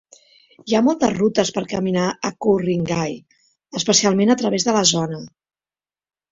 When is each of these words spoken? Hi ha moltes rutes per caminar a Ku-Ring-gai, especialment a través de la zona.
Hi 0.69 0.77
ha 0.77 0.79
moltes 0.87 1.13
rutes 1.17 1.51
per 1.57 1.63
caminar 1.73 2.07
a 2.31 2.33
Ku-Ring-gai, 2.47 3.15
especialment 3.83 4.35
a 4.35 4.41
través 4.43 4.69
de 4.71 4.79
la 4.81 4.85
zona. 4.97 5.25